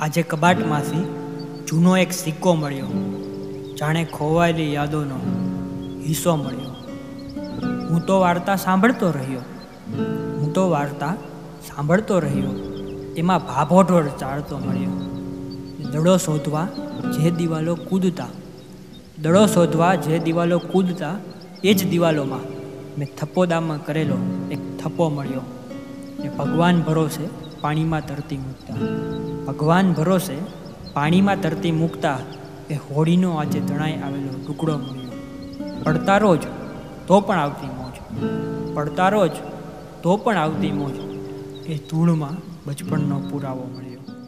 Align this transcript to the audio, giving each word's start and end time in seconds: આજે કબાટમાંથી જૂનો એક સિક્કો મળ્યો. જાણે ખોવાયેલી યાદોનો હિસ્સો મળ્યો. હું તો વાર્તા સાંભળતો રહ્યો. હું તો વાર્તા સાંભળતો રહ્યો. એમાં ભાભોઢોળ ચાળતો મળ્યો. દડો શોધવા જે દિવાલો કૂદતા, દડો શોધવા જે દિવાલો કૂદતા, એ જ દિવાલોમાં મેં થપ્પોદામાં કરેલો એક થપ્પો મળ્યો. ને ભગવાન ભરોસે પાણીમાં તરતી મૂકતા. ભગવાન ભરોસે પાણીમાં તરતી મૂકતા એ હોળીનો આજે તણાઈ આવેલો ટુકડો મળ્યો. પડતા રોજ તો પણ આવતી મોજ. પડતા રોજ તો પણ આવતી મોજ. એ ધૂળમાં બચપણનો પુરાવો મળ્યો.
આજે 0.00 0.22
કબાટમાંથી 0.22 1.04
જૂનો 1.68 1.96
એક 1.96 2.12
સિક્કો 2.12 2.54
મળ્યો. 2.54 2.86
જાણે 3.80 4.04
ખોવાયેલી 4.04 4.74
યાદોનો 4.74 5.18
હિસ્સો 6.08 6.36
મળ્યો. 6.36 6.70
હું 7.90 8.06
તો 8.06 8.20
વાર્તા 8.20 8.56
સાંભળતો 8.56 9.10
રહ્યો. 9.10 9.40
હું 10.38 10.52
તો 10.52 10.70
વાર્તા 10.70 11.14
સાંભળતો 11.66 12.18
રહ્યો. 12.18 12.50
એમાં 13.16 13.38
ભાભોઢોળ 13.38 14.06
ચાળતો 14.20 14.58
મળ્યો. 14.58 14.90
દડો 15.90 16.16
શોધવા 16.16 16.68
જે 17.18 17.30
દિવાલો 17.30 17.74
કૂદતા, 17.74 18.26
દડો 19.22 19.46
શોધવા 19.46 19.94
જે 19.94 20.18
દિવાલો 20.18 20.58
કૂદતા, 20.58 21.16
એ 21.64 21.74
જ 21.74 21.90
દિવાલોમાં 21.90 22.40
મેં 22.98 23.08
થપ્પોદામાં 23.16 23.84
કરેલો 23.84 24.48
એક 24.50 24.78
થપ્પો 24.78 25.08
મળ્યો. 25.08 25.40
ને 26.20 26.28
ભગવાન 26.28 26.82
ભરોસે 26.82 27.49
પાણીમાં 27.60 28.06
તરતી 28.06 28.36
મૂકતા. 28.36 28.74
ભગવાન 29.44 29.92
ભરોસે 29.92 30.36
પાણીમાં 30.92 31.40
તરતી 31.40 31.72
મૂકતા 31.72 32.18
એ 32.70 32.74
હોળીનો 32.74 33.34
આજે 33.34 33.60
તણાઈ 33.60 33.96
આવેલો 33.96 34.44
ટુકડો 34.46 34.78
મળ્યો. 34.78 35.10
પડતા 35.84 36.18
રોજ 36.18 36.38
તો 37.06 37.20
પણ 37.20 37.38
આવતી 37.38 37.66
મોજ. 37.66 38.24
પડતા 38.74 39.08
રોજ 39.08 39.30
તો 40.02 40.16
પણ 40.16 40.36
આવતી 40.36 40.72
મોજ. 40.72 40.96
એ 41.66 41.76
ધૂળમાં 41.76 42.36
બચપણનો 42.66 43.20
પુરાવો 43.20 43.70
મળ્યો. 43.76 44.19